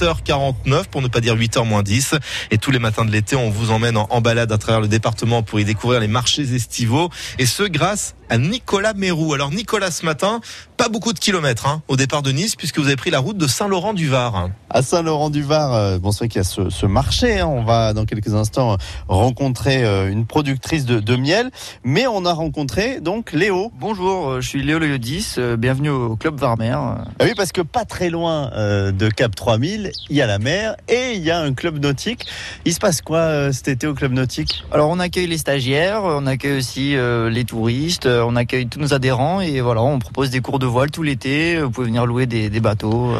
[0.00, 2.14] 7h49 pour ne pas dire 8h moins 10
[2.52, 5.42] et tous les matins de l'été on vous emmène en, balade à travers le département
[5.42, 9.34] pour y découvrir les marchés estivaux et ce grâce à Nicolas Mérou.
[9.34, 10.40] Alors Nicolas ce matin,
[10.76, 13.38] pas beaucoup de kilomètres hein, au départ de Nice puisque vous avez pris la route
[13.38, 14.50] de Saint-Laurent-du-Var.
[14.70, 17.46] À Saint-Laurent-du-Var, euh, bon c'est vrai qu'il y a ce, marché, hein.
[17.46, 18.76] on va dans quelques instants
[19.08, 21.50] rencontrer euh, une productrice de, miel,
[21.82, 23.72] mais on a rencontré donc Léo.
[23.80, 26.76] Bonjour, euh, je suis Léo Léodis, bienvenue au Club Varmer.
[26.78, 28.50] Ah oui parce que pas très loin
[28.92, 32.26] de Cap 3000, il y a la mer et il y a un club nautique.
[32.64, 34.64] Il se passe quoi cet été au club nautique?
[34.72, 39.40] Alors on accueille les stagiaires, on accueille aussi les touristes, on accueille tous nos adhérents
[39.40, 41.60] et voilà, on propose des cours de voile tout l'été.
[41.60, 43.14] Vous pouvez venir louer des, bateaux.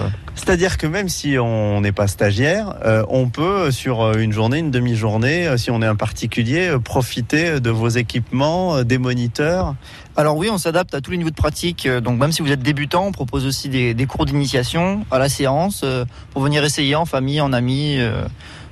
[0.49, 0.59] Euh.
[0.59, 4.59] C'est-à-dire que même si on n'est pas stagiaire, euh, on peut sur euh, une journée,
[4.59, 9.75] une demi-journée, si on est un particulier, profiter de vos équipements, des moniteurs.
[10.17, 11.87] Alors oui, on s'adapte à tous les niveaux de pratique.
[11.87, 15.29] Donc même si vous êtes débutant, on propose aussi des, des cours d'initiation à la
[15.29, 15.85] séance
[16.33, 17.99] pour venir essayer en famille, en amis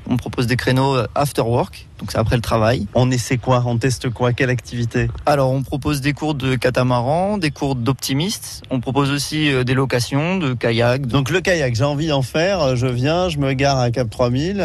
[0.09, 2.87] on propose des créneaux euh, after work, donc c'est après le travail.
[2.95, 3.63] On essaie quoi?
[3.67, 4.33] On teste quoi?
[4.33, 5.09] Quelle activité?
[5.25, 8.63] Alors on propose des cours de catamaran, des cours d'optimiste.
[8.71, 11.07] On propose aussi euh, des locations de kayak.
[11.07, 12.61] Donc le kayak, j'ai envie d'en faire.
[12.61, 14.61] Euh, je viens, je me gare à Cap 3000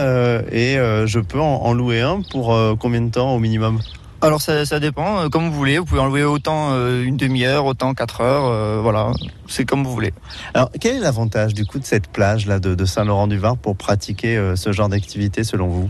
[0.51, 3.79] et je peux en louer un pour combien de temps au minimum?
[4.21, 5.79] Alors ça, dépend, euh, comme vous voulez.
[5.79, 8.45] Vous pouvez en louer autant euh, une demi-heure, autant quatre heures.
[8.45, 9.11] Euh, voilà,
[9.47, 10.13] c'est comme vous voulez.
[10.53, 14.71] Alors quel est l'avantage du coup de cette plage là de Saint-Laurent-du-Var pour pratiquer ce
[14.71, 15.89] genre d'activité selon vous?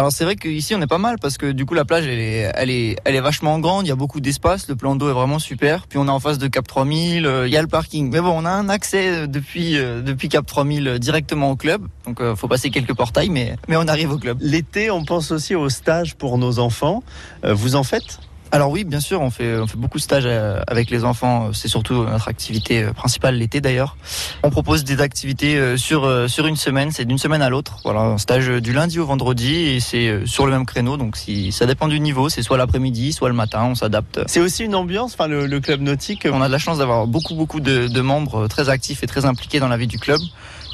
[0.00, 2.70] Alors c'est vrai qu'ici on est pas mal parce que du coup la plage elle
[2.70, 5.86] est, vachement grande, il y a beaucoup d'espace, le plan d'eau est vraiment super.
[5.86, 8.10] Puis on est en face de Cap 3000, euh, il y a le parking.
[8.10, 11.86] Mais bon, on a un accès euh, depuis euh, depuis Cap 3000 directement au club,
[12.06, 14.38] donc faut passer quelques portails, mais mais on arrive au club.
[14.40, 17.02] L'été, on pense aussi au stage pour nos enfants.
[17.44, 18.20] vous en faites?
[18.52, 21.52] Alors oui, bien sûr, on fait, on fait beaucoup de stages euh, avec les enfants.
[21.52, 23.96] C'est surtout notre activité euh, principale l'été d'ailleurs.
[24.42, 27.78] On propose des activités euh, sur sur une semaine, c'est d'une semaine à l'autre.
[27.84, 30.96] Voilà, un stage du lundi au vendredi et c'est sur le même créneau.
[30.96, 34.20] Donc si ça dépend du niveau, c'est soit l'après-midi, soit le matin, on s'adapte.
[34.26, 36.26] C'est aussi une ambiance, enfin le, club nautique.
[36.30, 39.26] On a de la chance d'avoir beaucoup beaucoup de, de, membres très actifs et très
[39.26, 40.20] impliqués dans la vie du club.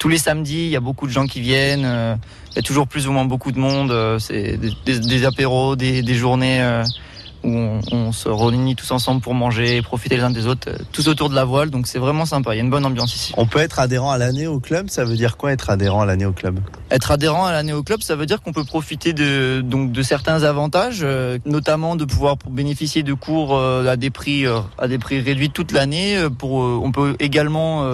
[0.00, 2.18] Tous les samedis, il y a beaucoup de gens qui viennent.
[2.52, 4.18] Il y a toujours plus ou moins beaucoup de monde.
[4.20, 6.82] C'est des, des, apéros, des, des journées
[7.44, 7.48] où
[7.92, 11.08] on, se réunit tous ensemble pour manger et profiter les uns des autres, euh, tous
[11.08, 11.70] autour de la voile.
[11.70, 12.54] Donc c'est vraiment sympa.
[12.54, 13.32] Il y a une bonne ambiance ici.
[13.36, 14.88] On peut être adhérent à l'année au club.
[14.88, 16.60] Ça veut dire quoi être adhérent à l'année au club?
[16.90, 20.02] Être adhérent à l'année au club, ça veut dire qu'on peut profiter de donc de
[20.02, 24.44] certains avantages, euh, notamment de pouvoir bénéficier de cours euh, à des prix
[24.78, 26.16] à des prix réduits toute l'année.
[26.38, 27.86] Pour on peut également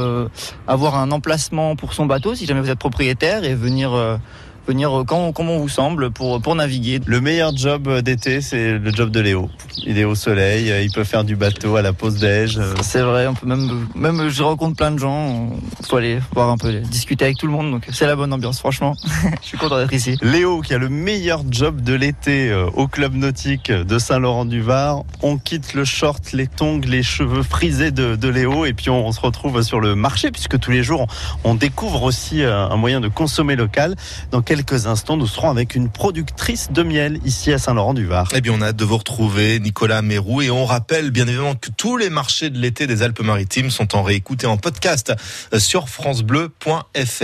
[0.66, 4.18] avoir un emplacement pour son bateau si jamais vous êtes propriétaire et venir
[4.66, 7.00] venir euh, quand, on vous semble pour, pour naviguer.
[7.06, 9.50] Le meilleur job euh, d'été, c'est le job de Léo.
[9.84, 12.60] Il est au soleil, euh, il peut faire du bateau à la pause déj.
[12.82, 16.50] C'est vrai, on peut même, même je rencontre plein de gens, il faut aller voir
[16.50, 18.94] un peu, discuter avec tout le monde, donc c'est la bonne ambiance, franchement.
[19.42, 20.16] je suis content d'être ici.
[20.22, 25.02] Léo qui a le meilleur job de l'été au club nautique de Saint-Laurent-du-Var.
[25.22, 29.10] On quitte le short, les tongs, les cheveux frisés de, de Léo et puis on,
[29.12, 31.06] se retrouve sur le marché puisque tous les jours
[31.44, 33.94] on, découvre aussi un moyen de consommer local.
[34.30, 38.28] Donc quelques instants, nous serons avec une productrice de miel ici à Saint-Laurent-du-Var.
[38.34, 40.42] Eh bien, on a hâte de vous retrouver, Nicolas Mérou.
[40.42, 44.02] Et on rappelle bien évidemment que tous les marchés de l'été des Alpes-Maritimes sont en
[44.02, 45.14] réécouté en podcast
[45.56, 47.20] sur FranceBleu.fr.